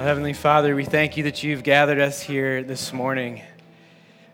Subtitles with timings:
[0.00, 3.42] Well, Heavenly Father, we thank you that you've gathered us here this morning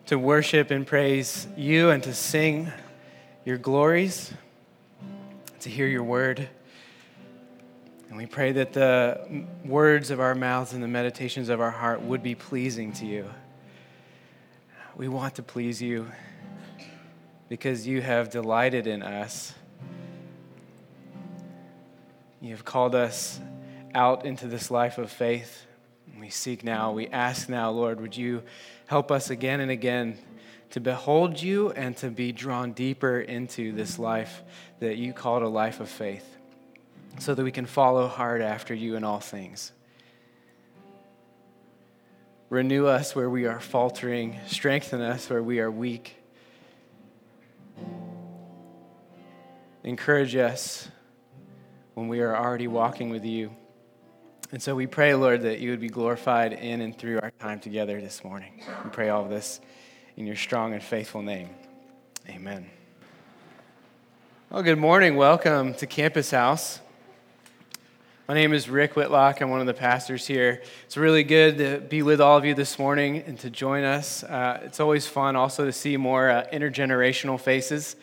[0.06, 2.70] to worship and praise you and to sing
[3.44, 4.32] your glories,
[5.58, 6.48] to hear your word.
[8.08, 12.00] And we pray that the words of our mouths and the meditations of our heart
[12.00, 13.28] would be pleasing to you.
[14.96, 16.06] We want to please you
[17.48, 19.52] because you have delighted in us.
[22.40, 23.40] You have called us
[23.96, 25.64] out into this life of faith.
[26.20, 28.42] We seek now, we ask now, Lord, would you
[28.86, 30.18] help us again and again
[30.70, 34.42] to behold you and to be drawn deeper into this life
[34.80, 36.36] that you called a life of faith
[37.18, 39.72] so that we can follow hard after you in all things.
[42.50, 46.16] Renew us where we are faltering, strengthen us where we are weak.
[49.82, 50.88] Encourage us
[51.94, 53.50] when we are already walking with you.
[54.52, 57.58] And so we pray, Lord, that you would be glorified in and through our time
[57.58, 58.62] together this morning.
[58.84, 59.60] We pray all this
[60.16, 61.48] in your strong and faithful name.
[62.28, 62.70] Amen.
[64.48, 65.16] Well, good morning.
[65.16, 66.78] Welcome to Campus House.
[68.28, 69.40] My name is Rick Whitlock.
[69.40, 70.62] I'm one of the pastors here.
[70.84, 74.22] It's really good to be with all of you this morning and to join us.
[74.22, 77.96] Uh, it's always fun also to see more uh, intergenerational faces.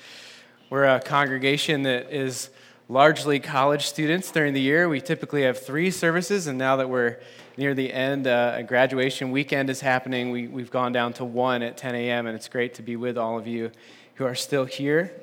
[0.69, 2.49] We're a congregation that is
[2.89, 4.89] largely college students during the year.
[4.89, 7.19] We typically have three services, and now that we're
[7.57, 10.31] near the end, uh, a graduation weekend is happening.
[10.31, 13.17] We, we've gone down to one at 10 a.m., and it's great to be with
[13.17, 13.71] all of you
[14.15, 15.13] who are still here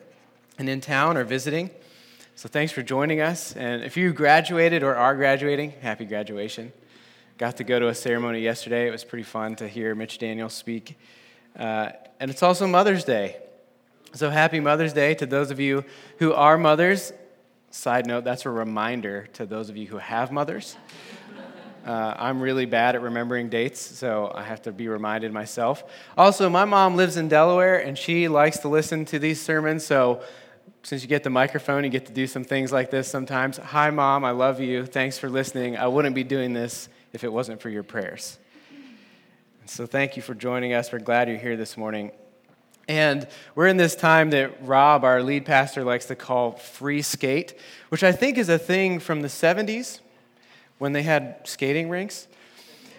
[0.58, 1.70] and in town or visiting.
[2.34, 3.54] So thanks for joining us.
[3.54, 6.72] And if you graduated or are graduating, happy graduation.
[7.36, 8.86] Got to go to a ceremony yesterday.
[8.86, 10.98] It was pretty fun to hear Mitch Daniels speak.
[11.58, 13.36] Uh, and it's also Mother's Day.
[14.12, 15.84] So happy Mother's Day to those of you
[16.18, 17.12] who are mothers
[17.70, 20.76] Side note, that's a reminder to those of you who have mothers.
[21.86, 25.84] Uh, I'm really bad at remembering dates, so I have to be reminded myself.
[26.18, 30.22] Also, my mom lives in Delaware, and she likes to listen to these sermons, so
[30.82, 33.56] since you get the microphone, you get to do some things like this sometimes.
[33.56, 34.84] Hi, mom, I love you.
[34.84, 35.76] Thanks for listening.
[35.76, 38.38] I wouldn't be doing this if it wasn't for your prayers.
[39.66, 40.92] So, thank you for joining us.
[40.92, 42.10] We're glad you're here this morning.
[42.88, 47.54] And we're in this time that Rob, our lead pastor, likes to call free skate,
[47.88, 50.00] which I think is a thing from the 70s
[50.78, 52.26] when they had skating rinks.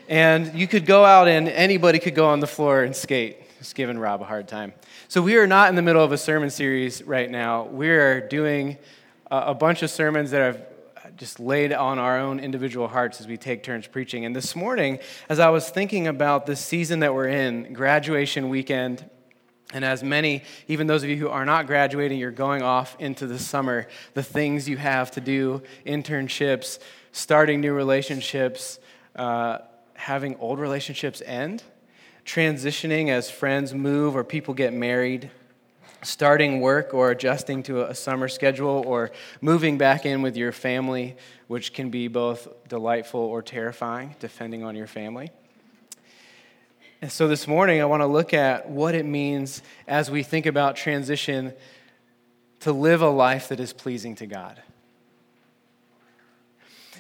[0.07, 3.37] And you could go out and anybody could go on the floor and skate.
[3.59, 4.73] Just giving Rob a hard time.
[5.07, 7.65] So we are not in the middle of a sermon series right now.
[7.65, 8.77] We are doing
[9.29, 13.37] a bunch of sermons that I've just laid on our own individual hearts as we
[13.37, 14.25] take turns preaching.
[14.25, 14.99] And this morning,
[15.29, 19.07] as I was thinking about this season that we're in, graduation weekend,
[19.73, 23.25] and as many, even those of you who are not graduating, you're going off into
[23.25, 26.79] the summer, the things you have to do, internships,
[27.11, 28.79] starting new relationships,
[29.15, 29.59] uh,
[29.93, 31.63] having old relationships end,
[32.25, 35.31] transitioning as friends move or people get married,
[36.03, 41.15] starting work or adjusting to a summer schedule, or moving back in with your family,
[41.47, 45.29] which can be both delightful or terrifying, depending on your family.
[47.01, 50.45] And so this morning, I want to look at what it means as we think
[50.45, 51.51] about transition
[52.59, 54.61] to live a life that is pleasing to God.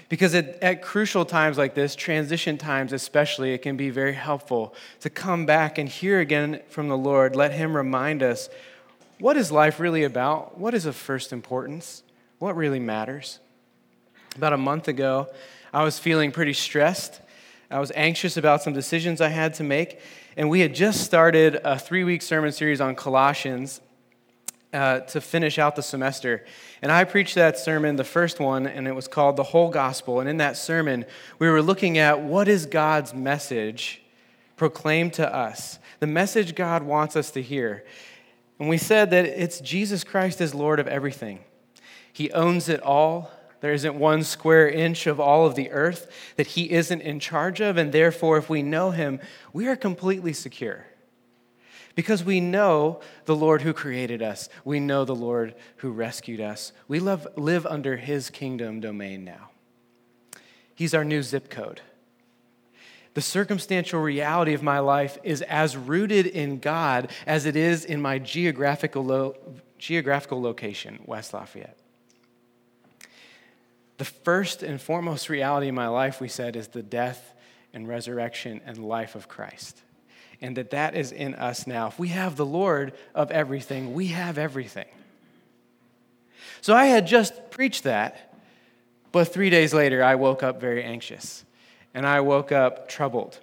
[0.09, 4.73] Because at, at, crucial times like this, transition times especially, it can be very helpful
[5.01, 7.35] to come back and hear again from the Lord.
[7.35, 8.49] Let Him remind us
[9.19, 10.57] what is life really about?
[10.57, 12.01] What is of first importance?
[12.39, 13.39] What really matters?
[14.35, 15.27] About a month ago,
[15.71, 17.21] I was feeling pretty stressed
[17.71, 19.99] I was anxious about some decisions I had to make.
[20.35, 23.79] And we had just started a three week sermon series on Colossians
[24.73, 26.45] uh, to finish out the semester.
[26.81, 30.19] And I preached that sermon, the first one, and it was called The Whole Gospel.
[30.19, 31.05] And in that sermon,
[31.39, 34.01] we were looking at what is God's message
[34.57, 37.83] proclaimed to us, the message God wants us to hear.
[38.59, 41.39] And we said that it's Jesus Christ is Lord of everything,
[42.11, 43.31] He owns it all.
[43.61, 47.61] There isn't one square inch of all of the earth that He isn't in charge
[47.61, 49.19] of, and therefore, if we know Him,
[49.53, 50.87] we are completely secure.
[51.93, 56.73] Because we know the Lord who created us, we know the Lord who rescued us.
[56.87, 59.49] We love, live under His kingdom domain now.
[60.73, 61.81] He's our new zip code.
[63.13, 68.01] The circumstantial reality of my life is as rooted in God as it is in
[68.01, 69.35] my geographical, lo-
[69.77, 71.80] geographical location, West Lafayette.
[74.01, 77.35] The first and foremost reality in my life, we said, is the death
[77.71, 79.79] and resurrection and life of Christ.
[80.41, 81.85] And that that is in us now.
[81.85, 84.87] If we have the Lord of everything, we have everything.
[86.61, 88.33] So I had just preached that,
[89.11, 91.45] but three days later, I woke up very anxious.
[91.93, 93.37] and I woke up troubled.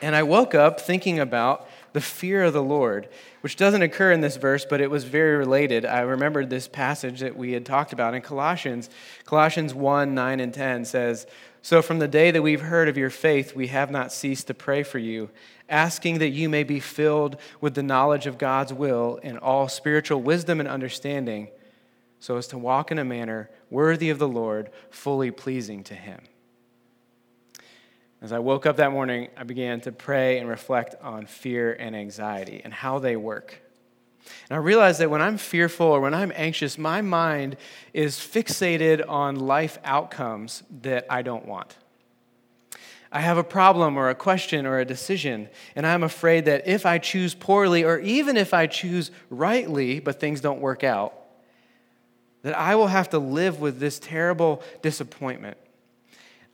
[0.00, 3.08] And I woke up thinking about the fear of the Lord,
[3.40, 5.86] which doesn't occur in this verse, but it was very related.
[5.86, 8.90] I remembered this passage that we had talked about in Colossians.
[9.24, 11.24] Colossians 1 9 and 10 says,
[11.62, 14.54] So from the day that we've heard of your faith, we have not ceased to
[14.54, 15.30] pray for you,
[15.68, 20.20] asking that you may be filled with the knowledge of God's will in all spiritual
[20.20, 21.46] wisdom and understanding,
[22.18, 26.22] so as to walk in a manner worthy of the Lord, fully pleasing to him.
[28.24, 31.94] As I woke up that morning, I began to pray and reflect on fear and
[31.94, 33.58] anxiety and how they work.
[34.48, 37.58] And I realized that when I'm fearful or when I'm anxious, my mind
[37.92, 41.76] is fixated on life outcomes that I don't want.
[43.12, 46.86] I have a problem or a question or a decision, and I'm afraid that if
[46.86, 51.12] I choose poorly, or even if I choose rightly, but things don't work out,
[52.40, 55.58] that I will have to live with this terrible disappointment.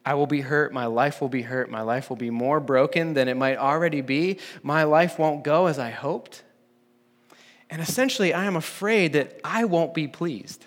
[0.05, 0.73] I will be hurt.
[0.73, 1.71] My life will be hurt.
[1.71, 4.39] My life will be more broken than it might already be.
[4.63, 6.43] My life won't go as I hoped.
[7.69, 10.65] And essentially, I am afraid that I won't be pleased.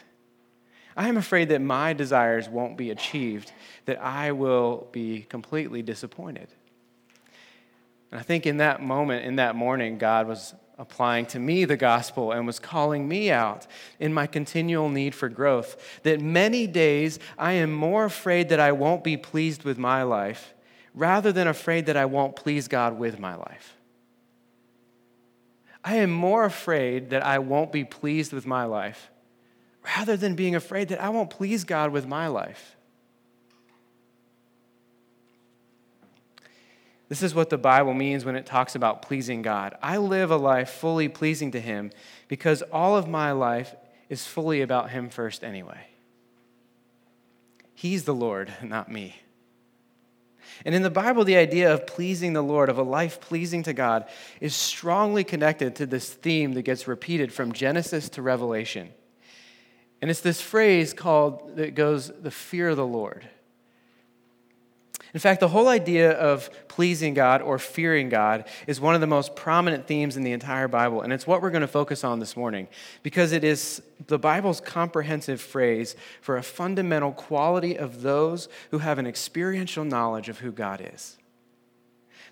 [0.96, 3.52] I am afraid that my desires won't be achieved,
[3.86, 6.48] that I will be completely disappointed.
[8.12, 11.78] And I think in that moment, in that morning, God was applying to me the
[11.78, 13.68] gospel and was calling me out
[14.00, 16.02] in my continual need for growth.
[16.04, 20.54] That many days I am more afraid that I won't be pleased with my life
[20.94, 23.78] rather than afraid that I won't please God with my life.
[25.84, 29.12] I am more afraid that I won't be pleased with my life
[29.84, 32.78] rather than being afraid that I won't please God with my life.
[37.14, 39.78] This is what the Bible means when it talks about pleasing God.
[39.84, 41.92] I live a life fully pleasing to Him
[42.28, 43.76] because all of my life
[44.10, 45.86] is fully about Him first anyway.
[47.76, 49.18] He's the Lord, not me.
[50.66, 53.74] And in the Bible, the idea of pleasing the Lord, of a life pleasing to
[53.74, 54.08] God,
[54.42, 58.90] is strongly connected to this theme that gets repeated from Genesis to Revelation.
[60.02, 63.30] And it's this phrase called that goes, the fear of the Lord.
[65.14, 69.08] In fact, the whole idea of pleasing God or fearing God is one of the
[69.08, 72.20] most prominent themes in the entire Bible, and it's what we're going to focus on
[72.20, 72.68] this morning
[73.04, 78.98] because it is the Bible's comprehensive phrase for a fundamental quality of those who have
[78.98, 81.18] an experiential knowledge of who God is.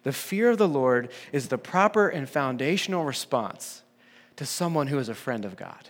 [0.04, 3.84] The fear of the Lord is the proper and foundational response
[4.38, 5.90] to someone who is a friend of God.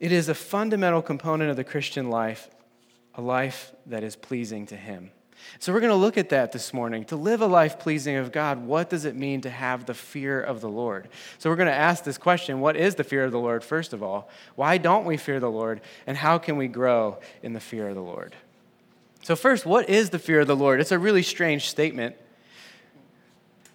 [0.00, 2.50] It is a fundamental component of the Christian life
[3.16, 5.10] a life that is pleasing to Him.
[5.58, 7.04] So, we're going to look at that this morning.
[7.06, 10.40] To live a life pleasing of God, what does it mean to have the fear
[10.40, 11.08] of the Lord?
[11.38, 13.92] So, we're going to ask this question What is the fear of the Lord, first
[13.92, 14.28] of all?
[14.56, 15.80] Why don't we fear the Lord?
[16.06, 18.34] And how can we grow in the fear of the Lord?
[19.22, 20.80] So, first, what is the fear of the Lord?
[20.80, 22.16] It's a really strange statement.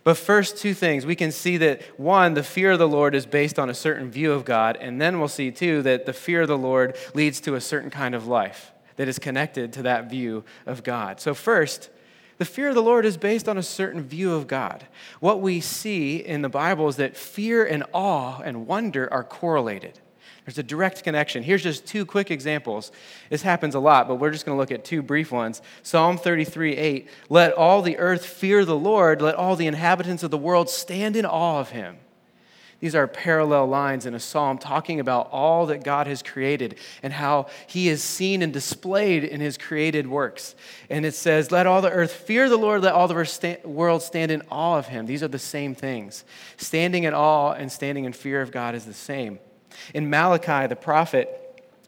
[0.04, 1.06] But first, two things.
[1.06, 4.10] We can see that one, the fear of the Lord is based on a certain
[4.10, 4.78] view of God.
[4.80, 7.90] And then we'll see, too, that the fear of the Lord leads to a certain
[7.90, 11.22] kind of life that is connected to that view of God.
[11.22, 11.90] So, first,
[12.38, 14.86] the fear of the Lord is based on a certain view of God.
[15.22, 20.02] What we see in the Bible is that fear and awe and wonder are correlated.
[20.44, 21.44] There's a direct connection.
[21.44, 22.92] Here's just two quick examples.
[23.30, 25.62] This happens a lot, but we're just going to look at two brief ones.
[25.82, 27.10] Psalm 33 8.
[27.30, 31.16] Let all the earth fear the Lord, let all the inhabitants of the world stand
[31.16, 32.00] in awe of him.
[32.80, 37.12] These are parallel lines in a psalm talking about all that God has created and
[37.12, 40.56] how he is seen and displayed in his created works.
[40.90, 44.32] And it says, Let all the earth fear the Lord, let all the world stand
[44.32, 45.08] in awe of him.
[45.08, 46.24] These are the same things.
[46.56, 49.40] Standing in awe and standing in fear of God is the same.
[49.94, 51.36] In Malachi, the prophet,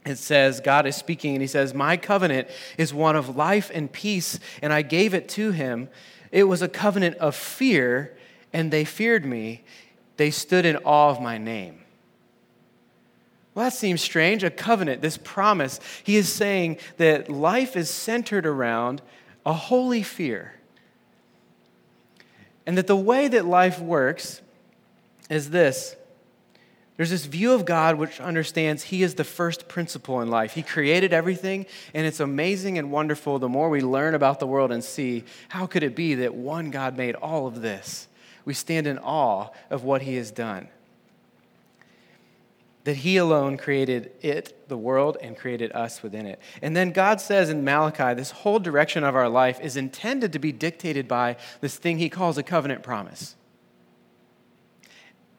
[0.05, 3.91] it says, God is speaking, and he says, My covenant is one of life and
[3.91, 5.89] peace, and I gave it to him.
[6.31, 8.17] It was a covenant of fear,
[8.51, 9.63] and they feared me
[10.22, 11.82] they stood in awe of my name.
[13.56, 14.44] Well, that seems strange.
[14.44, 15.80] A covenant, this promise.
[16.04, 19.01] He is saying that life is centered around
[19.48, 20.54] a holy fear.
[22.68, 24.44] And that the way that life works
[25.28, 25.96] is this
[26.98, 30.54] there's this view of God which understands He is the first principle in life.
[30.54, 33.40] He created everything, and it's amazing and wonderful.
[33.40, 36.70] The more we learn about the world and see, how could it be that one
[36.70, 38.08] God made all of this?
[38.45, 40.67] We stand in awe of what he has done.
[42.83, 46.39] That he alone created it, the world, and created us within it.
[46.62, 50.39] And then God says in Malachi, this whole direction of our life is intended to
[50.39, 53.36] be dictated by this thing he calls a covenant promise.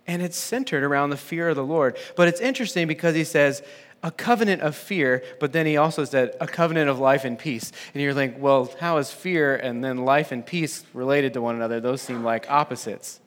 [0.06, 1.97] And it's centered around the fear of the Lord.
[2.16, 3.62] But it's interesting because he says,
[4.02, 7.71] a covenant of fear, but then he also said a covenant of life and peace.
[7.94, 11.54] And you're like, well, how is fear and then life and peace related to one
[11.54, 11.80] another?
[11.80, 13.21] Those seem like opposites.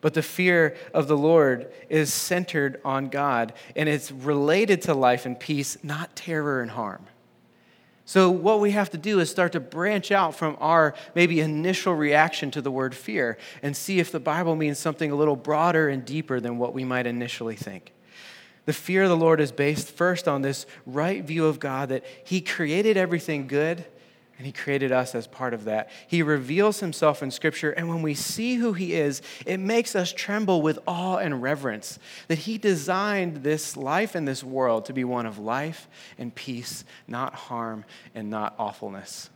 [0.00, 5.26] But the fear of the Lord is centered on God, and it's related to life
[5.26, 7.06] and peace, not terror and harm.
[8.04, 11.94] So, what we have to do is start to branch out from our maybe initial
[11.94, 15.88] reaction to the word fear and see if the Bible means something a little broader
[15.88, 17.92] and deeper than what we might initially think.
[18.68, 22.04] The fear of the Lord is based first on this right view of God that
[22.22, 23.82] He created everything good
[24.36, 25.88] and He created us as part of that.
[26.06, 30.12] He reveals Himself in Scripture, and when we see who He is, it makes us
[30.12, 35.02] tremble with awe and reverence that He designed this life and this world to be
[35.02, 39.30] one of life and peace, not harm and not awfulness.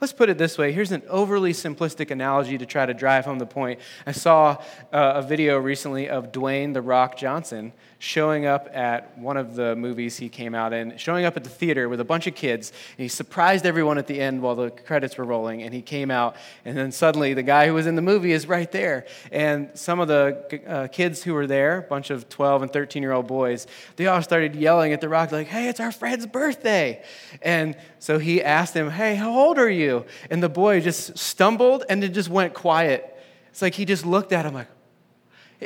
[0.00, 0.70] Let's put it this way.
[0.70, 3.80] Here's an overly simplistic analogy to try to drive home the point.
[4.06, 4.58] I saw
[4.92, 9.74] uh, a video recently of Dwayne The Rock Johnson showing up at one of the
[9.74, 12.72] movies he came out in, showing up at the theater with a bunch of kids.
[12.96, 15.62] And he surprised everyone at the end while the credits were rolling.
[15.62, 18.46] And he came out, and then suddenly the guy who was in the movie is
[18.46, 19.06] right there.
[19.32, 23.02] And some of the uh, kids who were there, a bunch of 12 and 13
[23.02, 26.26] year old boys, they all started yelling at The Rock, like, hey, it's our friend's
[26.26, 27.02] birthday.
[27.42, 30.06] And so he asked him, hey, how old are you?
[30.30, 33.16] And the boy just stumbled and it just went quiet.
[33.50, 34.68] It's like he just looked at him like,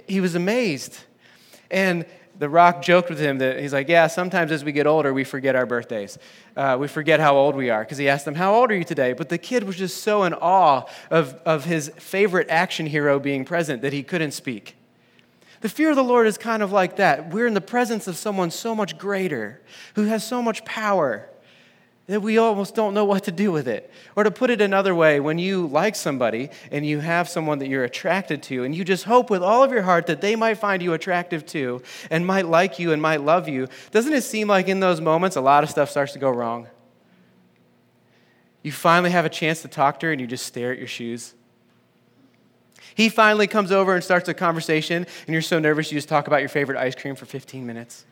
[0.06, 0.98] he was amazed.
[1.72, 2.06] And
[2.38, 5.24] the rock joked with him that he's like, Yeah, sometimes as we get older, we
[5.24, 6.18] forget our birthdays.
[6.56, 7.82] Uh, we forget how old we are.
[7.82, 9.12] Because he asked him, How old are you today?
[9.12, 13.44] But the kid was just so in awe of, of his favorite action hero being
[13.44, 14.76] present that he couldn't speak.
[15.62, 17.30] The fear of the Lord is kind of like that.
[17.32, 19.60] We're in the presence of someone so much greater,
[19.94, 21.28] who has so much power,
[22.06, 23.90] that we almost don't know what to do with it.
[24.16, 27.68] Or to put it another way, when you like somebody and you have someone that
[27.68, 30.58] you're attracted to, and you just hope with all of your heart that they might
[30.58, 31.80] find you attractive too,
[32.10, 35.36] and might like you and might love you, doesn't it seem like in those moments
[35.36, 36.66] a lot of stuff starts to go wrong?
[38.62, 40.88] You finally have a chance to talk to her and you just stare at your
[40.88, 41.34] shoes.
[42.94, 46.26] He finally comes over and starts a conversation, and you're so nervous you just talk
[46.26, 48.04] about your favorite ice cream for 15 minutes.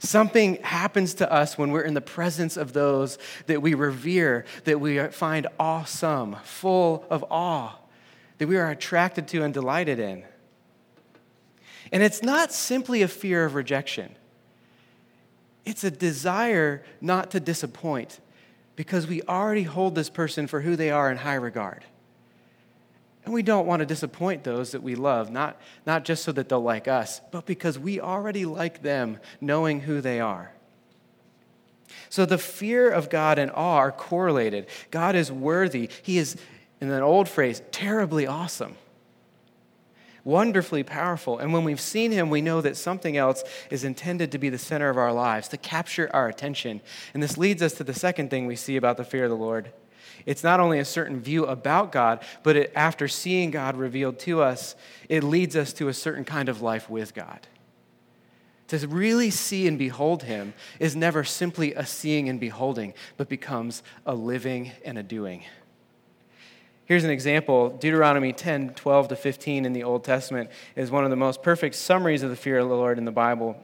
[0.00, 4.80] Something happens to us when we're in the presence of those that we revere, that
[4.80, 7.76] we find awesome, full of awe,
[8.38, 10.24] that we are attracted to and delighted in.
[11.92, 14.16] And it's not simply a fear of rejection,
[15.66, 18.20] it's a desire not to disappoint
[18.76, 21.84] because we already hold this person for who they are in high regard.
[23.30, 25.56] And we don't want to disappoint those that we love, not,
[25.86, 30.00] not just so that they'll like us, but because we already like them, knowing who
[30.00, 30.52] they are.
[32.08, 34.66] So the fear of God and awe are correlated.
[34.90, 35.88] God is worthy.
[36.02, 36.36] He is,
[36.80, 38.74] in an old phrase, terribly awesome,
[40.24, 41.38] wonderfully powerful.
[41.38, 44.58] And when we've seen him, we know that something else is intended to be the
[44.58, 46.80] center of our lives, to capture our attention.
[47.14, 49.36] And this leads us to the second thing we see about the fear of the
[49.36, 49.70] Lord
[50.26, 54.42] it's not only a certain view about God, but it, after seeing God revealed to
[54.42, 54.74] us,
[55.08, 57.40] it leads us to a certain kind of life with God.
[58.68, 63.82] To really see and behold Him is never simply a seeing and beholding, but becomes
[64.06, 65.44] a living and a doing.
[66.84, 71.10] Here's an example Deuteronomy 10 12 to 15 in the Old Testament is one of
[71.10, 73.56] the most perfect summaries of the fear of the Lord in the Bible.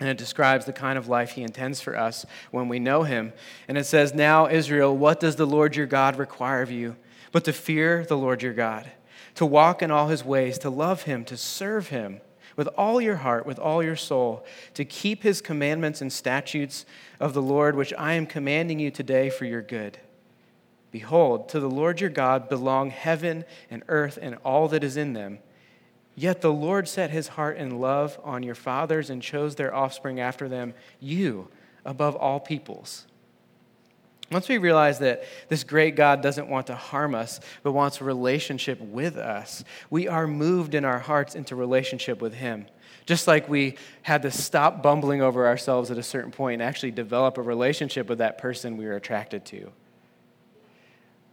[0.00, 3.34] And it describes the kind of life he intends for us when we know him.
[3.68, 6.96] And it says, Now, Israel, what does the Lord your God require of you?
[7.32, 8.90] But to fear the Lord your God,
[9.34, 12.22] to walk in all his ways, to love him, to serve him
[12.56, 16.84] with all your heart, with all your soul, to keep his commandments and statutes
[17.20, 19.98] of the Lord, which I am commanding you today for your good.
[20.90, 25.12] Behold, to the Lord your God belong heaven and earth and all that is in
[25.12, 25.38] them.
[26.14, 30.20] Yet the Lord set his heart in love on your fathers and chose their offspring
[30.20, 31.48] after them, you
[31.84, 33.06] above all peoples.
[34.30, 38.04] Once we realize that this great God doesn't want to harm us, but wants a
[38.04, 42.66] relationship with us, we are moved in our hearts into relationship with Him.
[43.06, 46.92] Just like we had to stop bumbling over ourselves at a certain point and actually
[46.92, 49.72] develop a relationship with that person we were attracted to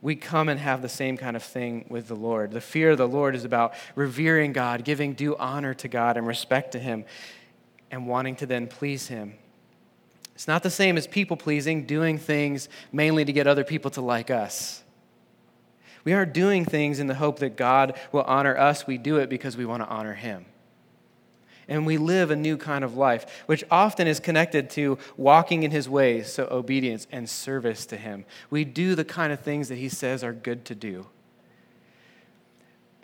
[0.01, 2.51] we come and have the same kind of thing with the Lord.
[2.51, 6.27] The fear of the Lord is about revering God, giving due honor to God and
[6.27, 7.05] respect to Him,
[7.89, 9.33] and wanting to then please Him.
[10.35, 14.01] It's not the same as people pleasing, doing things mainly to get other people to
[14.01, 14.83] like us.
[16.03, 18.85] We are doing things in the hope that God will honor us.
[18.85, 20.45] We do it because we want to honor Him
[21.67, 25.71] and we live a new kind of life, which often is connected to walking in
[25.71, 28.25] his ways, so obedience and service to him.
[28.49, 31.07] We do the kind of things that he says are good to do.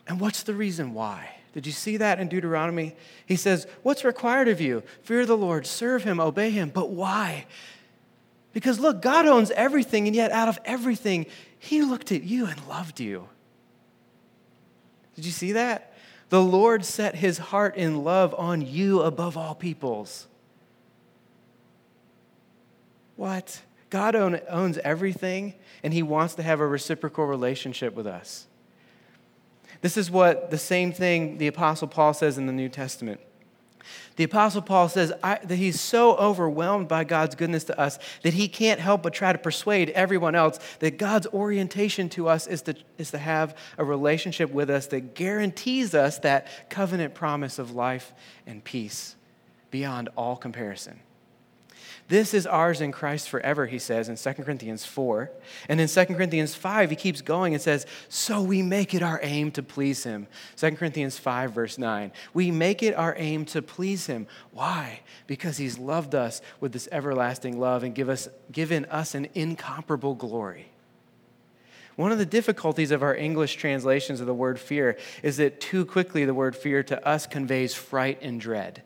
[0.08, 1.30] And what's the reason why?
[1.54, 2.96] Did you see that in Deuteronomy?
[3.26, 4.84] He says, What's required of you?
[5.04, 6.70] Fear the Lord, serve him, obey him.
[6.70, 7.46] But why?
[8.54, 11.26] Because look, God owns everything, and yet out of everything,
[11.60, 13.28] he looked at you and loved you.
[15.16, 15.93] Did you see that?
[16.34, 20.26] The Lord set his heart in love on you above all peoples.
[23.18, 23.62] What?
[23.92, 28.48] God own, owns everything, and he wants to have a reciprocal relationship with us.
[29.82, 33.20] This is what the same thing the Apostle Paul says in the New Testament.
[34.16, 38.48] The Apostle Paul says that he's so overwhelmed by God's goodness to us that he
[38.48, 42.76] can't help but try to persuade everyone else that God's orientation to us is to,
[42.98, 48.14] is to have a relationship with us that guarantees us that covenant promise of life
[48.46, 49.16] and peace
[49.72, 51.00] beyond all comparison.
[52.14, 55.32] This is ours in Christ forever, he says in 2 Corinthians 4.
[55.68, 59.20] And in 2 Corinthians 5, he keeps going and says, So we make it our
[59.24, 60.28] aim to please him.
[60.58, 62.12] 2 Corinthians 5, verse 9.
[62.36, 64.28] We make it our aim to please him.
[64.52, 65.00] Why?
[65.26, 70.14] Because he's loved us with this everlasting love and give us, given us an incomparable
[70.14, 70.68] glory.
[71.96, 75.84] One of the difficulties of our English translations of the word fear is that too
[75.84, 78.84] quickly the word fear to us conveys fright and dread.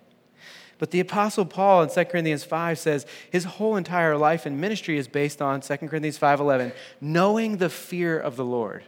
[0.79, 4.97] But the Apostle Paul in 2 Corinthians 5 says his whole entire life and ministry
[4.97, 8.83] is based on 2 Corinthians 5.11, knowing the fear of the Lord.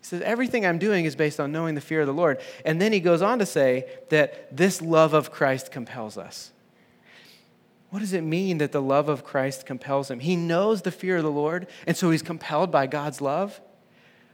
[0.00, 2.40] He says, everything I'm doing is based on knowing the fear of the Lord.
[2.64, 6.52] And then he goes on to say that this love of Christ compels us.
[7.90, 10.20] What does it mean that the love of Christ compels him?
[10.20, 13.60] He knows the fear of the Lord, and so he's compelled by God's love.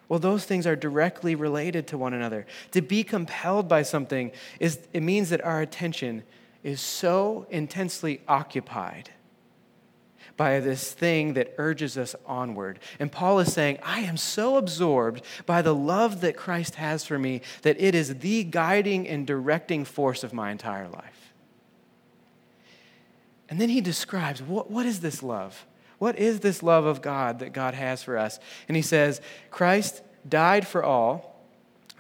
[0.09, 2.47] Well, those things are directly related to one another.
[2.73, 6.23] To be compelled by something is it means that our attention
[6.63, 9.11] is so intensely occupied
[10.37, 12.79] by this thing that urges us onward.
[12.99, 17.19] And Paul is saying, I am so absorbed by the love that Christ has for
[17.19, 21.35] me that it is the guiding and directing force of my entire life.
[23.51, 25.67] And then he describes what, what is this love?
[25.99, 28.39] What is this love of God that God has for us?
[28.69, 31.45] And he says, Christ died for all,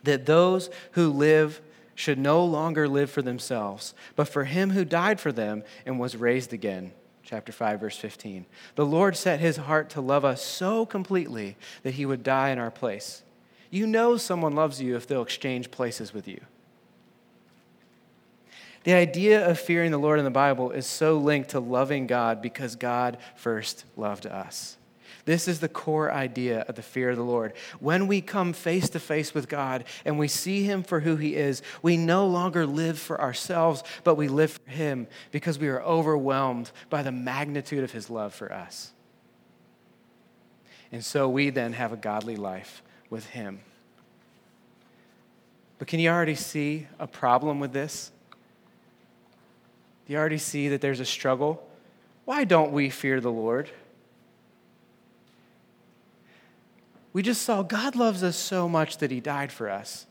[0.05, 1.61] that those who live
[1.95, 6.17] should no longer live for themselves, but for him who died for them and was
[6.17, 6.93] raised again.
[7.25, 8.47] Chapter 5, verse 15.
[8.77, 12.59] The Lord set his heart to love us so completely that he would die in
[12.59, 13.23] our place.
[13.71, 16.41] You know someone loves you if they'll exchange places with you.
[18.89, 22.41] The idea of fearing the Lord in the Bible is so linked to loving God
[22.41, 24.79] because God first loved us.
[25.27, 27.53] This is the core idea of the fear of the Lord.
[27.81, 31.37] When we come face to face with God and we see Him for who He
[31.37, 35.83] is, we no longer live for ourselves, but we live for Him because we are
[35.83, 38.93] overwhelmed by the magnitude of His love for us.
[40.91, 43.61] And so we then have a godly life with Him.
[45.79, 48.13] But can you already see a problem with this?
[50.09, 51.65] You already see that there's a struggle?
[52.25, 53.71] Why don't we fear the Lord?
[57.13, 60.07] We just saw God loves us so much that he died for us.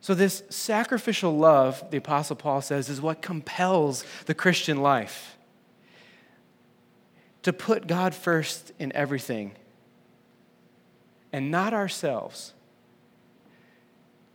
[0.00, 5.36] So, this sacrificial love, the Apostle Paul says, is what compels the Christian life.
[7.42, 9.52] To put God first in everything
[11.32, 12.52] and not ourselves.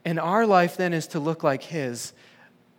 [0.04, 2.12] And our life then is to look like His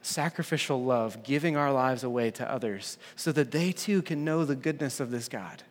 [0.05, 4.57] sacrificial love, giving our lives away to others so that they too can know the
[4.57, 5.63] goodness of this God.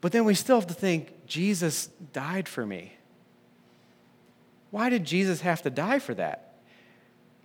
[0.00, 2.94] But then we still have to think Jesus died for me.
[4.70, 6.51] Why did Jesus have to die for that?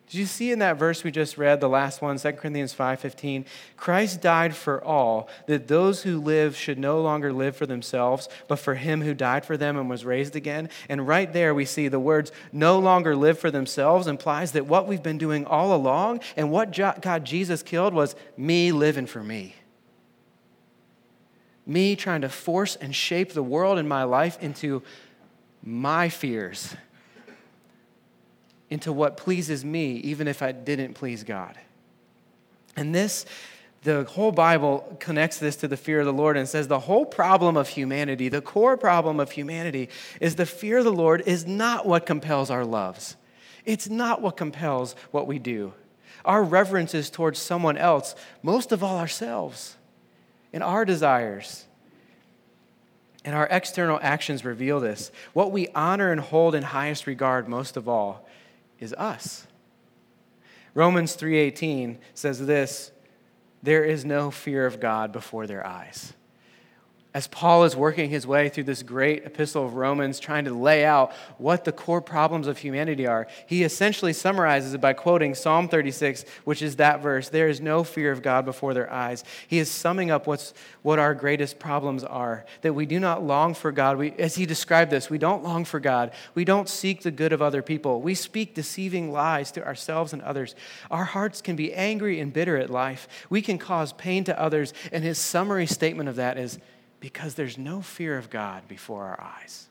[0.09, 3.45] Did you see in that verse we just read, the last one, 2 Corinthians 5:15,
[3.75, 8.55] Christ died for all, that those who live should no longer live for themselves, but
[8.55, 10.69] for him who died for them and was raised again.
[10.87, 14.87] And right there we see the words no longer live for themselves implies that what
[14.87, 19.55] we've been doing all along and what God Jesus killed was me living for me
[21.67, 24.81] me trying to force and shape the world and my life into
[25.61, 26.75] my fears,
[28.69, 31.57] into what pleases me, even if I didn't please God.
[32.75, 33.25] And this,
[33.83, 37.05] the whole Bible connects this to the fear of the Lord and says the whole
[37.05, 41.45] problem of humanity, the core problem of humanity, is the fear of the Lord is
[41.45, 43.15] not what compels our loves.
[43.65, 45.73] It's not what compels what we do.
[46.25, 49.77] Our reverence is towards someone else, most of all ourselves
[50.53, 51.65] and our desires.
[53.23, 55.11] And our external actions reveal this.
[55.33, 58.26] What we honor and hold in highest regard most of all
[58.79, 59.47] is us.
[60.73, 62.91] Romans 3:18 says this,
[63.63, 66.13] there is no fear of God before their eyes.
[67.17, 70.85] As Paul is working his way through this great epistle of Romans, trying to lay
[70.85, 75.67] out what the core problems of humanity are, he essentially summarizes it by quoting Psalm
[75.67, 79.23] 36, which is that verse There is no fear of God before their eyes.
[79.47, 80.53] He is summing up what's,
[80.83, 83.97] what our greatest problems are that we do not long for God.
[83.97, 86.11] We, as he described this, we don't long for God.
[86.35, 87.99] We don't seek the good of other people.
[87.99, 90.53] We speak deceiving lies to ourselves and others.
[90.91, 93.07] Our hearts can be angry and bitter at life.
[93.27, 94.71] We can cause pain to others.
[94.91, 96.59] And his summary statement of that is,
[96.99, 99.67] because there's no fear of God before our eyes.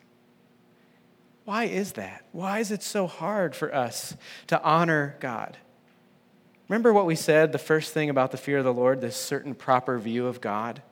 [1.44, 2.24] Why is that?
[2.32, 4.16] Why is it so hard for us
[4.48, 5.56] to honor God?
[6.68, 9.54] Remember what we said, the first thing about the fear of the Lord, this certain
[9.54, 10.82] proper view of God?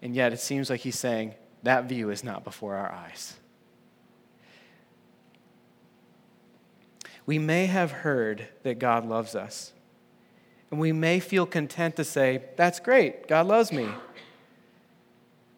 [0.00, 1.34] And yet it seems like he's saying
[1.64, 3.34] that view is not before our eyes.
[7.26, 9.72] We may have heard that God loves us,
[10.70, 13.88] and we may feel content to say, That's great, God loves me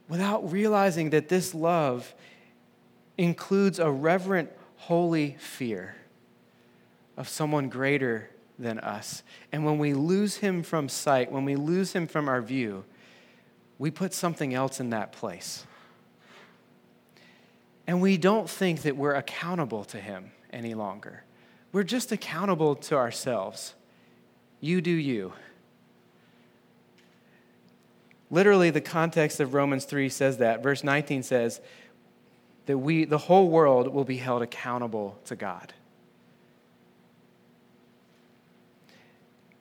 [0.08, 2.14] without realizing that this love
[3.16, 5.94] includes a reverent, holy fear
[7.16, 9.22] of someone greater than us.
[9.50, 12.84] And when we lose him from sight, when we lose him from our view,
[13.78, 15.66] we put something else in that place.
[17.86, 21.24] And we don't think that we're accountable to him any longer.
[21.72, 23.74] We're just accountable to ourselves.
[24.60, 25.32] You do you.
[28.32, 30.62] Literally, the context of Romans 3 says that.
[30.62, 31.60] Verse 19 says
[32.64, 35.74] that we, the whole world will be held accountable to God.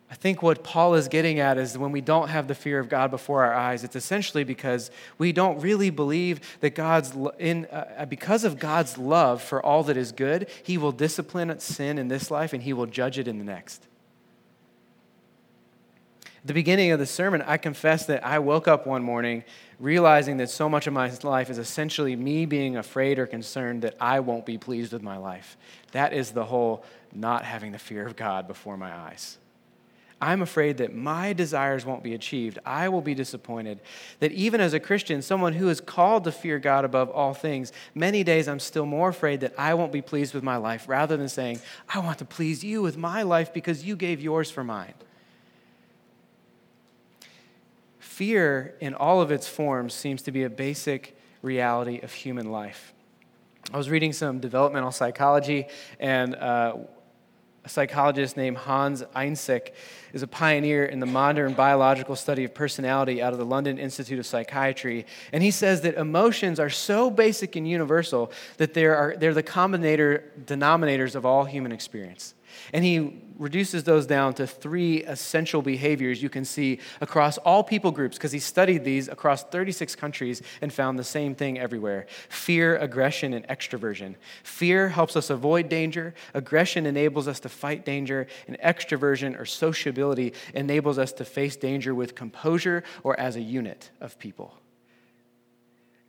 [0.10, 2.88] I think what Paul is getting at is when we don't have the fear of
[2.88, 8.06] God before our eyes, it's essentially because we don't really believe that God's, in, uh,
[8.08, 12.32] because of God's love for all that is good, He will discipline sin in this
[12.32, 13.86] life and He will judge it in the next
[16.44, 19.44] the beginning of the sermon, I confess that I woke up one morning
[19.80, 23.96] realizing that so much of my life is essentially me being afraid or concerned that
[24.00, 25.58] I won't be pleased with my life.
[25.92, 29.38] That is the whole not having the fear of God before my eyes.
[30.20, 32.60] I'm afraid that my desires won't be achieved.
[32.64, 33.80] I will be disappointed.
[34.20, 37.72] That even as a Christian, someone who is called to fear God above all things,
[37.96, 41.18] many days I'm still more afraid that I won't be pleased with my life rather
[41.18, 44.64] than saying, I want to please you with my life because you gave yours for
[44.64, 44.94] mine.
[48.22, 52.94] Fear in all of its forms seems to be a basic reality of human life.
[53.74, 55.66] I was reading some developmental psychology,
[56.00, 56.76] and uh,
[57.66, 59.72] a psychologist named Hans Eysenck
[60.14, 64.20] is a pioneer in the modern biological study of personality out of the London Institute
[64.20, 65.08] of Psychiatry.
[65.34, 69.42] And he says that emotions are so basic and universal that they're, are, they're the
[69.42, 72.36] combinator, denominators of all human experience.
[72.74, 77.92] And he reduces those down to three essential behaviors you can see across all people
[77.92, 82.78] groups because he studied these across 36 countries and found the same thing everywhere fear,
[82.78, 84.16] aggression, and extroversion.
[84.44, 90.34] Fear helps us avoid danger, aggression enables us to fight danger, and extroversion or sociability
[90.54, 94.61] enables us to face danger with composure or as a unit of people.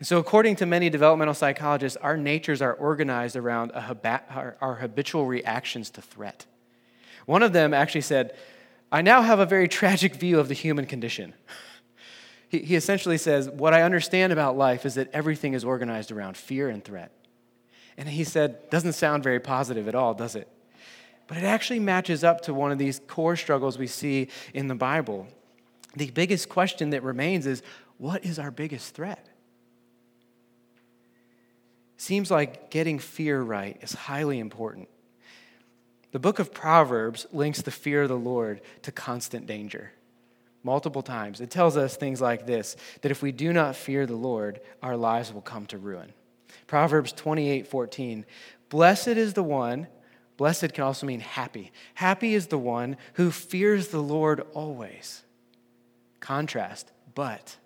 [0.02, 5.26] And so, according to many developmental psychologists, our natures are organized around our, our habitual
[5.26, 6.44] reactions to threat.
[7.26, 8.36] One of them actually said,
[8.90, 11.34] I now have a very tragic view of the human condition.
[12.48, 16.36] He, he essentially says, What I understand about life is that everything is organized around
[16.36, 17.12] fear and threat.
[17.96, 20.48] And he said, Doesn't sound very positive at all, does it?
[21.28, 24.74] But it actually matches up to one of these core struggles we see in the
[24.74, 25.28] Bible.
[25.94, 27.62] The biggest question that remains is
[27.98, 29.28] what is our biggest threat?
[32.02, 34.88] Seems like getting fear right is highly important.
[36.10, 39.92] The book of Proverbs links the fear of the Lord to constant danger.
[40.64, 41.40] Multiple times.
[41.40, 44.96] It tells us things like this that if we do not fear the Lord, our
[44.96, 46.12] lives will come to ruin.
[46.66, 48.26] Proverbs 28 14.
[48.68, 49.86] Blessed is the one,
[50.36, 51.70] blessed can also mean happy.
[51.94, 55.22] Happy is the one who fears the Lord always.
[56.18, 57.56] Contrast, but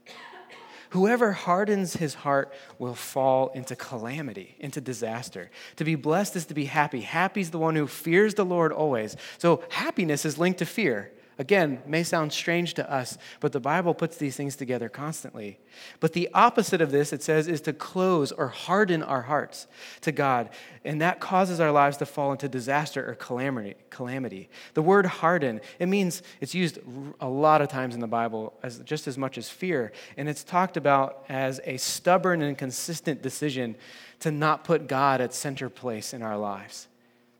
[0.96, 5.50] Whoever hardens his heart will fall into calamity, into disaster.
[5.76, 7.02] To be blessed is to be happy.
[7.02, 9.14] Happy is the one who fears the Lord always.
[9.36, 11.12] So happiness is linked to fear.
[11.38, 15.58] Again, may sound strange to us, but the Bible puts these things together constantly.
[16.00, 19.66] But the opposite of this, it says, is to close or harden our hearts
[20.00, 20.48] to God.
[20.82, 24.48] And that causes our lives to fall into disaster or calamity.
[24.72, 26.78] The word harden, it means it's used
[27.20, 29.92] a lot of times in the Bible as just as much as fear.
[30.16, 33.76] And it's talked about as a stubborn and consistent decision
[34.20, 36.88] to not put God at center place in our lives,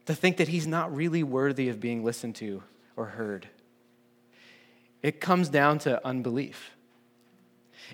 [0.04, 2.62] to think that He's not really worthy of being listened to
[2.94, 3.48] or heard.
[5.07, 6.73] It comes down to unbelief.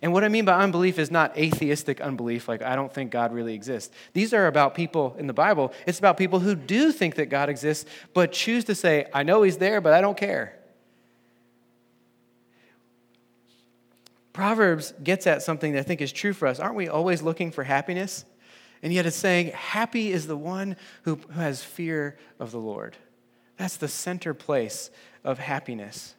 [0.01, 3.35] And what I mean by unbelief is not atheistic unbelief, like I don't think God
[3.35, 3.94] really exists.
[4.14, 5.75] These are about people in the Bible.
[5.87, 9.42] It's about people who do think that God exists, but choose to say, I know
[9.42, 10.59] He's there, but I don't care.
[14.33, 16.61] Proverbs gets at something that I think is true for us.
[16.61, 18.25] Aren't we always looking for happiness?
[18.83, 22.96] And yet it's saying, Happy is the one who, has fear of the Lord.
[23.59, 24.90] That's the center place
[25.22, 26.14] of happiness.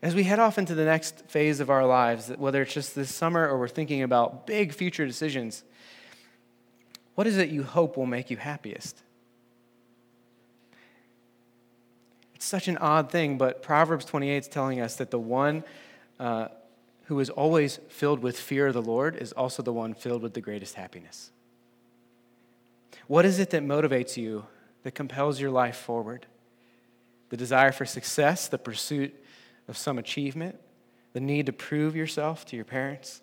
[0.00, 3.12] As we head off into the next phase of our lives, whether it's just this
[3.12, 5.64] summer or we're thinking about big future decisions,
[7.16, 9.02] what is it you hope will make you happiest?
[12.36, 15.64] It's such an odd thing, but Proverbs 28 is telling us that the one
[16.20, 16.46] uh,
[17.06, 20.34] who is always filled with fear of the Lord is also the one filled with
[20.34, 21.32] the greatest happiness.
[23.08, 24.46] What is it that motivates you,
[24.84, 26.26] that compels your life forward?
[27.30, 29.12] The desire for success, the pursuit
[29.68, 30.58] of some achievement,
[31.12, 33.20] the need to prove yourself to your parents,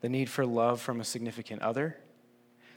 [0.00, 1.98] the need for love from a significant other,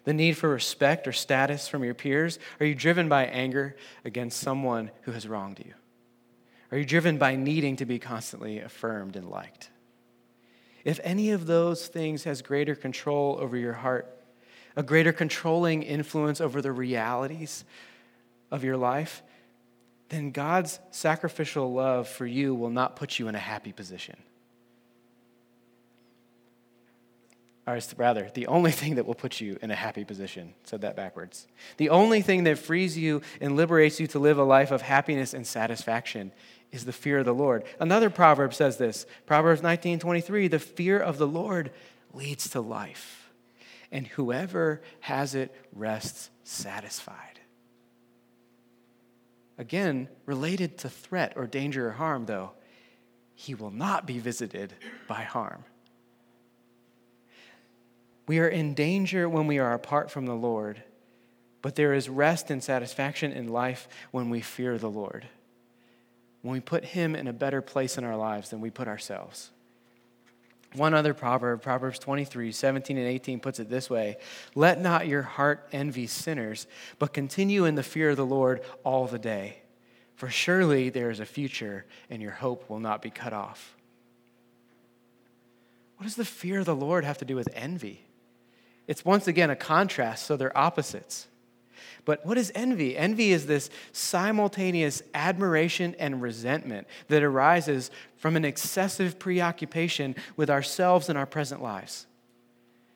[0.03, 2.39] the need for respect or status from your peers?
[2.59, 5.73] Are you driven by anger against someone who has wronged you?
[6.71, 9.69] Are you driven by needing to be constantly affirmed and liked?
[10.83, 14.13] If any of those things has greater control over your heart,
[14.77, 17.65] a greater controlling influence over the realities
[18.51, 19.23] of your life,
[20.09, 24.15] then God's sacrificial love for you will not put you in a happy position.
[27.67, 30.95] Or rather, the only thing that will put you in a happy position, said that
[30.95, 31.47] backwards.
[31.75, 35.33] The only thing that frees you and liberates you to live a life of happiness
[35.33, 36.31] and satisfaction
[36.71, 37.65] is the fear of the Lord.
[37.77, 41.71] Another proverb says this Proverbs 19 23, the fear of the Lord
[42.13, 43.29] leads to life,
[43.91, 47.36] and whoever has it rests satisfied.
[49.57, 52.51] Again, related to threat or danger or harm, though,
[53.33, 54.73] he will not be visited
[55.07, 55.63] by harm.
[58.27, 60.83] We are in danger when we are apart from the Lord,
[61.61, 65.27] but there is rest and satisfaction in life when we fear the Lord,
[66.41, 69.51] when we put Him in a better place in our lives than we put ourselves.
[70.77, 74.17] One other proverb, Proverbs 23, 17 and 18, puts it this way
[74.55, 76.67] Let not your heart envy sinners,
[76.99, 79.61] but continue in the fear of the Lord all the day.
[80.15, 83.75] For surely there is a future, and your hope will not be cut off.
[85.97, 88.05] What does the fear of the Lord have to do with envy?
[88.87, 91.27] It's once again a contrast, so they're opposites.
[92.07, 92.95] But what is envy?
[92.95, 101.09] Envy is this simultaneous admiration and resentment that arises from an excessive preoccupation with ourselves
[101.09, 102.07] and our present lives.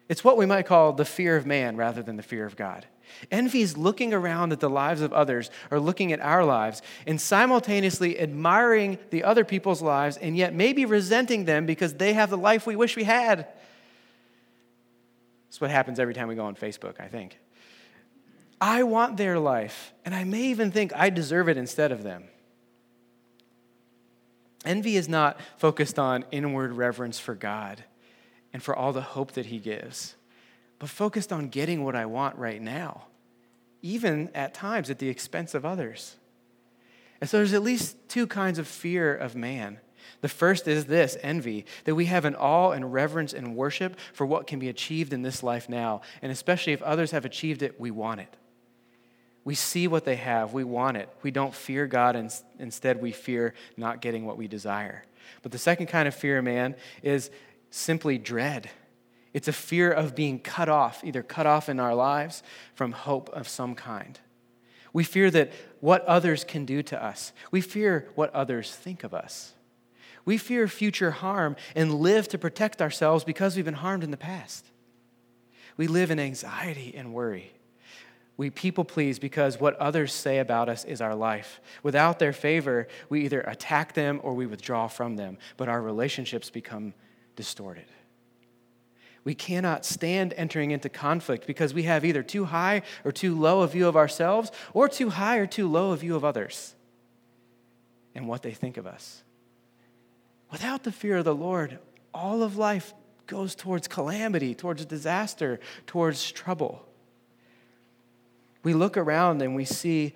[0.08, 2.86] It's what we might call the fear of man rather than the fear of God.
[3.30, 7.20] Envy is looking around at the lives of others or looking at our lives and
[7.20, 12.38] simultaneously admiring the other people's lives and yet maybe resenting them because they have the
[12.38, 13.46] life we wish we had.
[15.50, 17.41] That's what happens every time we go on Facebook, I think.
[18.62, 22.26] I want their life, and I may even think I deserve it instead of them.
[24.64, 27.84] Envy is not focused on inward reverence for God
[28.54, 30.16] and for all the hope that He gives,
[30.78, 33.06] but focused on getting what I want right now,
[33.82, 36.18] even at times at the expense of others.
[37.20, 39.80] And so there's at least two kinds of fear of man.
[40.22, 44.28] The first is this envy, that we have an awe and reverence and worship for
[44.28, 46.02] what can be achieved in this life now.
[46.22, 48.38] And especially if others have achieved it, we want it.
[49.44, 51.10] We see what they have, we want it.
[51.24, 55.04] We don't fear God, and instead, we fear not getting what we desire.
[55.42, 57.32] But the second kind of fear, man, is
[57.72, 58.70] simply dread.
[59.34, 62.44] It's a fear of being cut off, either cut off in our lives
[62.76, 64.20] from hope of some kind.
[64.94, 69.14] We fear that what others can do to us, we fear what others think of
[69.14, 69.54] us.
[70.24, 74.18] We fear future harm and live to protect ourselves because we've been harmed in the
[74.18, 74.68] past.
[75.78, 77.54] We live in anxiety and worry.
[78.38, 81.62] We people please because what others say about us is our life.
[81.84, 86.50] Without their favor, we either attack them or we withdraw from them, but our relationships
[86.50, 86.94] become
[87.36, 87.86] distorted.
[89.24, 93.62] We cannot stand entering into conflict because we have either too high or too low
[93.62, 96.76] a view of ourselves or too high or too low a view of others
[98.16, 99.24] and what they think of us.
[100.52, 101.80] Without the fear of the Lord,
[102.14, 102.94] all of life
[103.28, 106.86] goes towards calamity, towards disaster, towards trouble.
[108.64, 110.14] We look around and we see,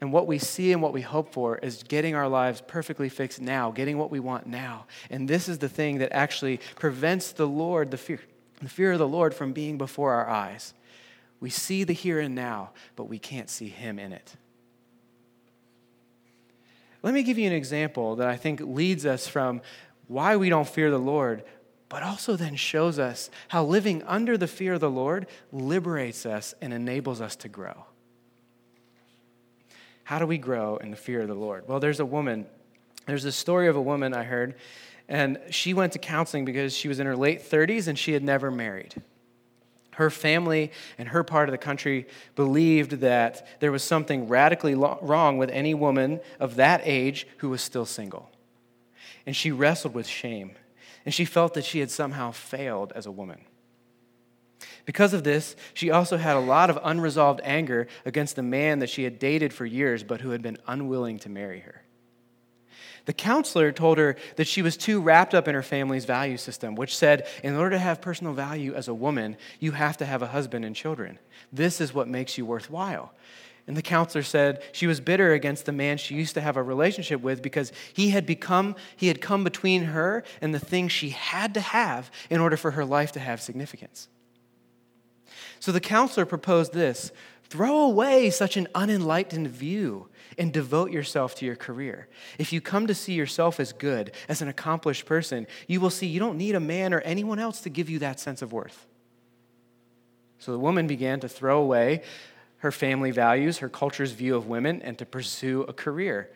[0.00, 3.40] and what we see and what we hope for is getting our lives perfectly fixed
[3.40, 4.86] now, getting what we want now.
[5.10, 8.20] And this is the thing that actually prevents the Lord, the fear,
[8.60, 10.74] the fear of the Lord, from being before our eyes.
[11.40, 14.36] We see the here and now, but we can't see Him in it.
[17.02, 19.60] Let me give you an example that I think leads us from
[20.06, 21.42] why we don't fear the Lord,
[21.92, 26.54] but also then shows us how living under the fear of the Lord liberates us
[26.62, 27.84] and enables us to grow.
[30.04, 31.68] How do we grow in the fear of the Lord?
[31.68, 32.46] Well, there's a woman,
[33.04, 34.54] there's a story of a woman I heard,
[35.06, 38.24] and she went to counseling because she was in her late 30s and she had
[38.24, 38.94] never married.
[39.96, 45.36] Her family and her part of the country believed that there was something radically wrong
[45.36, 48.30] with any woman of that age who was still single.
[49.26, 50.52] And she wrestled with shame,
[51.04, 53.40] and she felt that she had somehow failed as a woman.
[54.84, 58.90] Because of this, she also had a lot of unresolved anger against the man that
[58.90, 61.82] she had dated for years but who had been unwilling to marry her.
[63.04, 66.76] The counselor told her that she was too wrapped up in her family's value system,
[66.76, 70.22] which said, in order to have personal value as a woman, you have to have
[70.22, 71.18] a husband and children.
[71.52, 73.12] This is what makes you worthwhile.
[73.72, 76.62] And the counselor said she was bitter against the man she used to have a
[76.62, 81.08] relationship with because he had become he had come between her and the thing she
[81.08, 84.08] had to have in order for her life to have significance.
[85.58, 87.12] So the counselor proposed this
[87.44, 92.08] throw away such an unenlightened view and devote yourself to your career.
[92.36, 96.06] If you come to see yourself as good, as an accomplished person, you will see
[96.06, 98.86] you don't need a man or anyone else to give you that sense of worth.
[100.40, 102.02] So the woman began to throw away
[102.62, 106.30] her family values, her culture's view of women, and to pursue a career.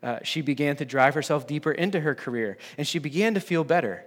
[0.00, 3.64] Uh, she began to drive herself deeper into her career, and she began to feel
[3.64, 4.04] better.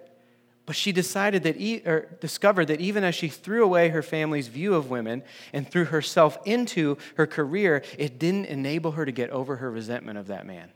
[0.65, 4.47] But she decided that, e- or discovered that even as she threw away her family's
[4.47, 9.29] view of women and threw herself into her career, it didn't enable her to get
[9.31, 10.71] over her resentment of that man,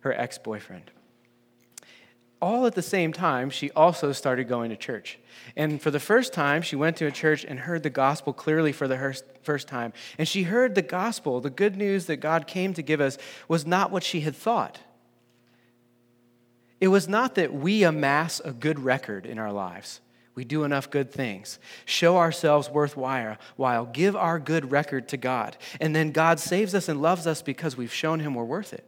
[0.00, 0.90] her ex boyfriend.
[2.44, 5.18] All at the same time, she also started going to church.
[5.56, 8.70] And for the first time, she went to a church and heard the gospel clearly
[8.70, 9.94] for the first time.
[10.18, 13.16] And she heard the gospel, the good news that God came to give us,
[13.48, 14.78] was not what she had thought.
[16.82, 20.02] It was not that we amass a good record in our lives.
[20.34, 25.56] We do enough good things, show ourselves worthwhile, while give our good record to God.
[25.80, 28.84] And then God saves us and loves us because we've shown him we're worth it.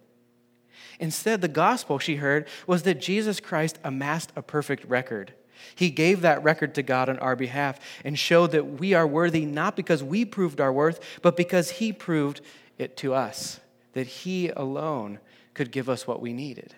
[0.99, 5.35] Instead, the gospel she heard was that Jesus Christ amassed a perfect record.
[5.75, 9.45] He gave that record to God on our behalf and showed that we are worthy
[9.45, 12.41] not because we proved our worth, but because He proved
[12.79, 13.61] it to us,
[13.93, 15.19] that He alone
[15.55, 16.75] could give us what we needed.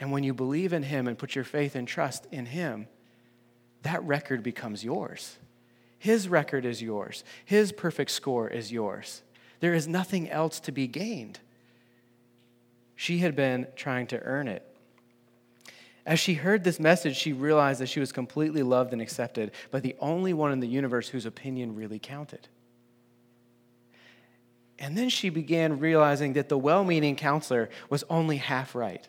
[0.00, 2.88] And when you believe in Him and put your faith and trust in Him,
[3.82, 5.36] that record becomes yours.
[5.98, 9.22] His record is yours, His perfect score is yours.
[9.60, 11.38] There is nothing else to be gained.
[12.96, 14.66] She had been trying to earn it.
[16.04, 19.80] As she heard this message, she realized that she was completely loved and accepted by
[19.80, 22.48] the only one in the universe whose opinion really counted.
[24.78, 29.08] And then she began realizing that the well meaning counselor was only half right.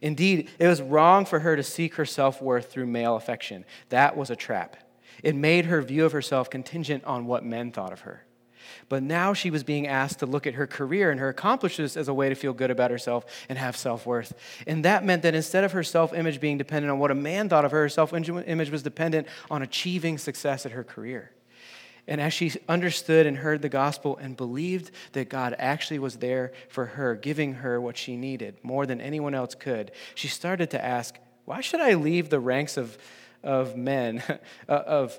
[0.00, 3.66] Indeed, it was wrong for her to seek her self worth through male affection.
[3.90, 4.76] That was a trap.
[5.22, 8.24] It made her view of herself contingent on what men thought of her.
[8.88, 12.08] But now she was being asked to look at her career and her accomplishments as
[12.08, 14.34] a way to feel good about herself and have self worth.
[14.66, 17.48] And that meant that instead of her self image being dependent on what a man
[17.48, 21.30] thought of her, her self image was dependent on achieving success at her career.
[22.06, 26.52] And as she understood and heard the gospel and believed that God actually was there
[26.68, 30.84] for her, giving her what she needed more than anyone else could, she started to
[30.84, 32.98] ask, why should I leave the ranks of,
[33.42, 34.22] of men,
[34.68, 35.18] uh, of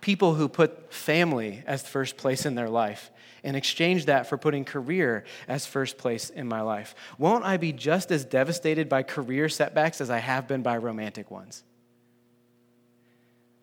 [0.00, 3.10] people who put family as first place in their life,
[3.46, 6.94] and exchange that for putting career as first place in my life?
[7.16, 11.30] Won't I be just as devastated by career setbacks as I have been by romantic
[11.30, 11.62] ones?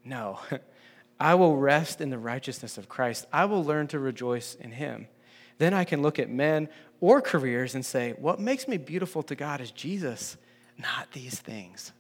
[0.06, 0.40] No.
[1.20, 3.26] I will rest in the righteousness of Christ.
[3.32, 5.08] I will learn to rejoice in Him.
[5.58, 6.70] Then I can look at men
[7.02, 10.38] or careers and say, what makes me beautiful to God is Jesus,
[10.78, 11.92] not these things.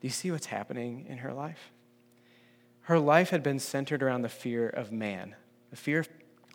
[0.00, 1.71] Do you see what's happening in her life?
[2.82, 5.36] Her life had been centered around the fear of man,
[5.70, 6.04] the fear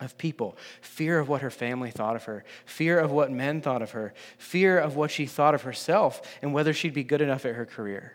[0.00, 3.82] of people, fear of what her family thought of her, fear of what men thought
[3.82, 7.44] of her, fear of what she thought of herself and whether she'd be good enough
[7.44, 8.14] at her career.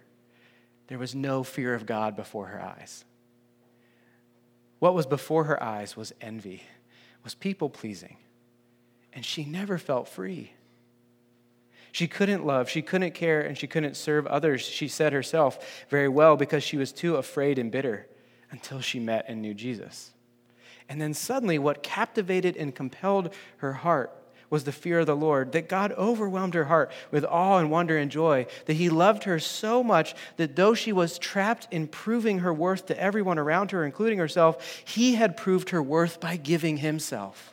[0.87, 3.03] There was no fear of God before her eyes.
[4.79, 6.63] What was before her eyes was envy,
[7.23, 8.17] was people pleasing.
[9.13, 10.53] And she never felt free.
[11.93, 16.09] She couldn't love, she couldn't care, and she couldn't serve others, she said herself very
[16.09, 18.07] well, because she was too afraid and bitter
[18.49, 20.11] until she met and knew Jesus.
[20.89, 24.11] And then suddenly, what captivated and compelled her heart
[24.49, 27.95] was the fear of the Lord, that God overwhelmed her heart with awe and wonder
[27.95, 32.39] and joy, that He loved her so much that though she was trapped in proving
[32.39, 36.77] her worth to everyone around her, including herself, He had proved her worth by giving
[36.77, 37.52] Himself.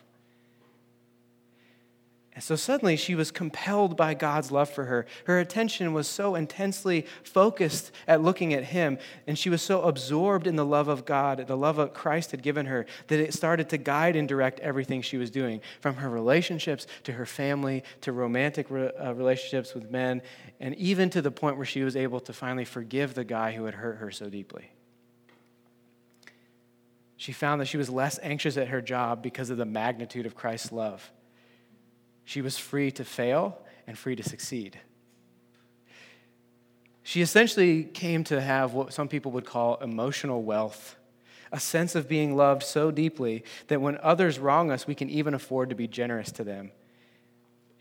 [2.41, 5.05] And so suddenly she was compelled by God's love for her.
[5.25, 10.47] Her attention was so intensely focused at looking at Him, and she was so absorbed
[10.47, 13.69] in the love of God, the love that Christ had given her, that it started
[13.69, 18.11] to guide and direct everything she was doing, from her relationships to her family to
[18.11, 20.23] romantic uh, relationships with men,
[20.59, 23.65] and even to the point where she was able to finally forgive the guy who
[23.65, 24.71] had hurt her so deeply.
[27.17, 30.33] She found that she was less anxious at her job because of the magnitude of
[30.33, 31.11] Christ's love
[32.25, 33.57] she was free to fail
[33.87, 34.79] and free to succeed.
[37.03, 40.95] She essentially came to have what some people would call emotional wealth,
[41.51, 45.33] a sense of being loved so deeply that when others wrong us, we can even
[45.33, 46.71] afford to be generous to them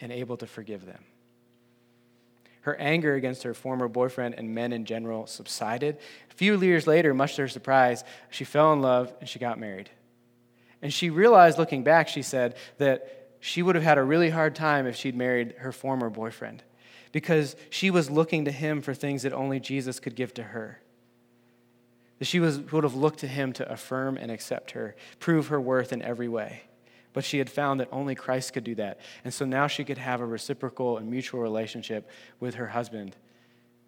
[0.01, 1.05] and able to forgive them.
[2.63, 5.99] Her anger against her former boyfriend and men in general subsided.
[6.31, 9.59] A few years later, much to her surprise, she fell in love and she got
[9.59, 9.91] married.
[10.83, 14.55] And she realized, looking back, she said, that she would have had a really hard
[14.55, 16.63] time if she'd married her former boyfriend
[17.13, 20.81] because she was looking to him for things that only Jesus could give to her.
[22.19, 25.61] That she was, would have looked to him to affirm and accept her, prove her
[25.61, 26.63] worth in every way.
[27.13, 29.01] But she had found that only Christ could do that.
[29.25, 33.17] And so now she could have a reciprocal and mutual relationship with her husband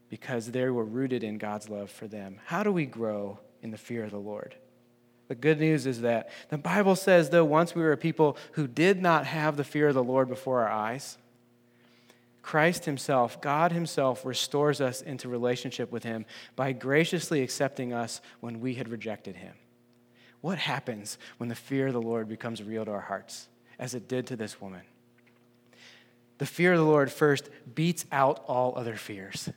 [0.08, 2.40] because they were rooted in God's love for them.
[2.46, 4.56] How do we grow in the fear of the Lord?
[5.32, 8.66] The good news is that the Bible says, though once we were a people who
[8.66, 11.16] did not have the fear of the Lord before our eyes,
[12.42, 18.60] Christ Himself, God Himself, restores us into relationship with Him by graciously accepting us when
[18.60, 19.54] we had rejected Him.
[20.42, 24.08] What happens when the fear of the Lord becomes real to our hearts, as it
[24.08, 24.82] did to this woman?
[26.36, 29.48] The fear of the Lord first beats out all other fears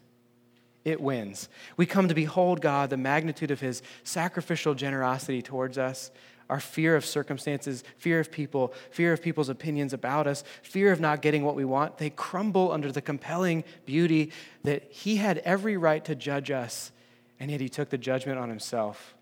[0.85, 1.49] it wins.
[1.75, 6.11] We come to behold God, the magnitude of his sacrificial generosity towards us,
[6.47, 10.99] our fear of circumstances, fear of people, fear of people's opinions about us, fear of
[10.99, 11.97] not getting what we want.
[11.97, 14.31] They crumble under the compelling beauty
[14.63, 16.91] that he had every right to judge us,
[17.39, 19.15] and yet he took the judgment on himself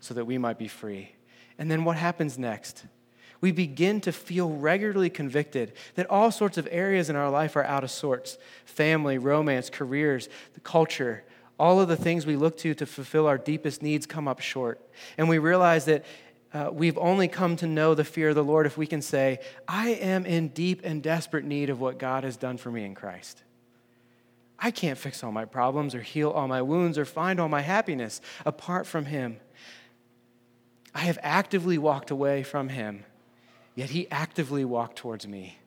[0.00, 1.14] so that we might be free.
[1.58, 2.84] And then what happens next?
[3.44, 7.64] We begin to feel regularly convicted that all sorts of areas in our life are
[7.64, 11.22] out of sorts family, romance, careers, the culture.
[11.58, 14.80] All of the things we look to to fulfill our deepest needs come up short.
[15.18, 16.06] And we realize that
[16.54, 19.40] uh, we've only come to know the fear of the Lord if we can say,
[19.68, 22.94] I am in deep and desperate need of what God has done for me in
[22.94, 23.42] Christ.
[24.58, 27.60] I can't fix all my problems or heal all my wounds or find all my
[27.60, 29.36] happiness apart from Him.
[30.94, 33.04] I have actively walked away from Him
[33.74, 35.58] yet he actively walked towards me.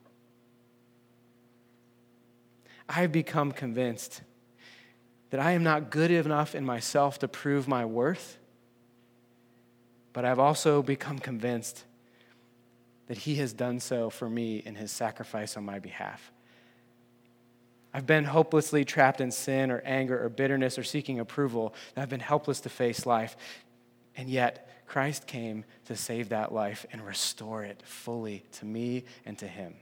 [2.88, 4.22] I've become convinced
[5.30, 8.38] that I am not good enough in myself to prove my worth,
[10.12, 11.84] but I've also become convinced
[13.08, 16.32] that he has done so for me in his sacrifice on my behalf.
[17.92, 21.74] I've been hopelessly trapped in sin or anger or bitterness or seeking approval.
[21.96, 23.36] I've been helpless to face life.
[24.16, 29.38] And yet, Christ came to save that life and restore it fully to me and
[29.38, 29.74] to him.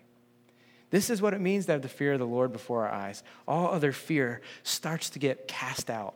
[0.91, 3.23] This is what it means to have the fear of the Lord before our eyes.
[3.47, 6.15] All other fear starts to get cast out.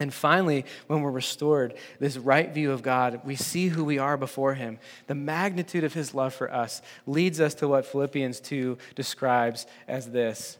[0.00, 4.16] And finally, when we're restored, this right view of God, we see who we are
[4.16, 4.78] before Him.
[5.06, 10.10] The magnitude of His love for us leads us to what Philippians 2 describes as
[10.10, 10.58] this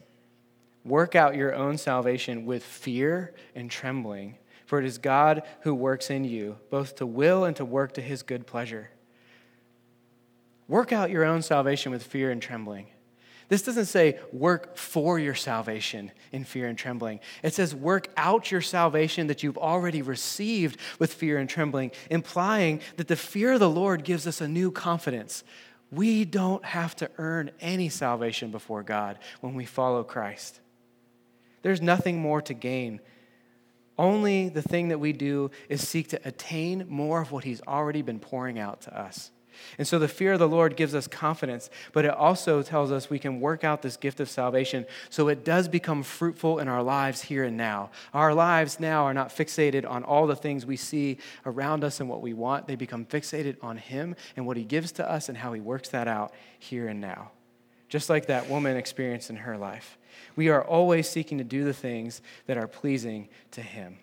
[0.85, 6.09] Work out your own salvation with fear and trembling for it is God who works
[6.09, 8.89] in you, both to will and to work to his good pleasure.
[10.67, 12.87] Work out your own salvation with fear and trembling.
[13.47, 17.19] This doesn't say work for your salvation in fear and trembling.
[17.43, 22.81] It says work out your salvation that you've already received with fear and trembling, implying
[22.97, 25.43] that the fear of the Lord gives us a new confidence.
[25.91, 30.59] We don't have to earn any salvation before God when we follow Christ.
[31.61, 32.99] There's nothing more to gain
[33.97, 38.01] only the thing that we do is seek to attain more of what He's already
[38.01, 39.31] been pouring out to us.
[39.77, 43.09] And so the fear of the Lord gives us confidence, but it also tells us
[43.09, 46.83] we can work out this gift of salvation so it does become fruitful in our
[46.83, 47.91] lives here and now.
[48.13, 52.09] Our lives now are not fixated on all the things we see around us and
[52.09, 55.37] what we want, they become fixated on Him and what He gives to us and
[55.37, 57.31] how He works that out here and now.
[57.87, 59.97] Just like that woman experienced in her life.
[60.35, 63.97] We are always seeking to do the things that are pleasing to Him.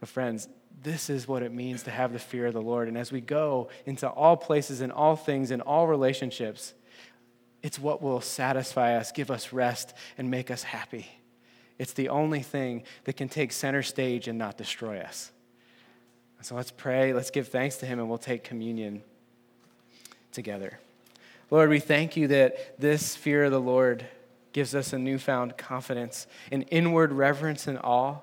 [0.00, 0.48] So, friends,
[0.82, 2.88] this is what it means to have the fear of the Lord.
[2.88, 6.74] And as we go into all places and all things and all relationships,
[7.62, 11.06] it's what will satisfy us, give us rest, and make us happy.
[11.78, 15.32] It's the only thing that can take center stage and not destroy us.
[16.42, 19.02] So let's pray, let's give thanks to Him, and we'll take communion
[20.30, 20.78] together.
[21.50, 24.04] Lord, we thank you that this fear of the Lord
[24.52, 28.18] gives us a newfound confidence, an inward reverence and awe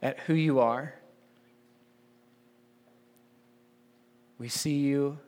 [0.00, 0.94] at who you are.
[4.38, 5.18] We see you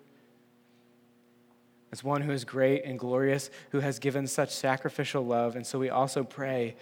[1.91, 5.57] as one who is great and glorious, who has given such sacrificial love.
[5.57, 6.77] And so we also pray,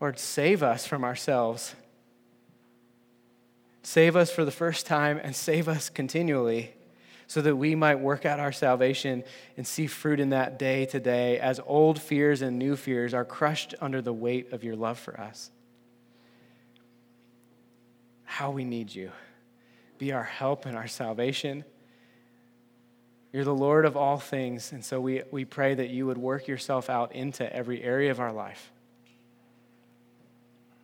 [0.00, 1.76] Lord, save us from ourselves.
[3.84, 6.74] Save us for the first time and save us continually
[7.30, 9.22] so that we might work out our salvation
[9.56, 13.24] and see fruit in that day to day as old fears and new fears are
[13.24, 15.52] crushed under the weight of your love for us.
[18.24, 19.12] How we need you.
[19.96, 21.64] Be our help and our salvation.
[23.32, 26.48] You're the Lord of all things, and so we, we pray that you would work
[26.48, 28.72] yourself out into every area of our life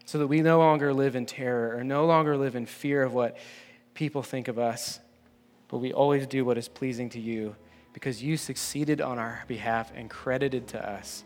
[0.04, 3.12] so that we no longer live in terror or no longer live in fear of
[3.12, 3.36] what
[3.94, 5.00] people think of us,
[5.68, 7.56] but we always do what is pleasing to you
[7.92, 11.24] because you succeeded on our behalf and credited to us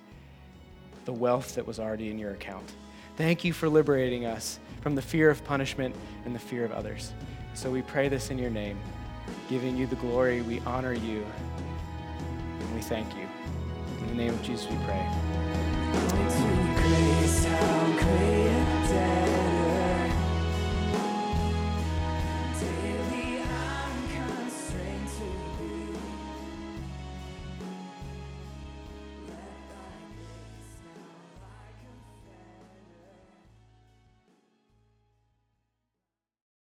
[1.05, 2.72] the wealth that was already in your account.
[3.16, 7.12] Thank you for liberating us from the fear of punishment and the fear of others.
[7.55, 8.78] So we pray this in your name
[9.49, 10.43] giving you the glory.
[10.43, 11.26] We honor you.
[12.61, 13.26] And we thank you.
[14.01, 15.07] In the name of Jesus, we pray.